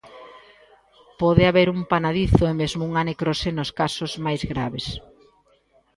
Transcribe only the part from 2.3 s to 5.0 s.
e mesmo unha necrose nos casos máis graves.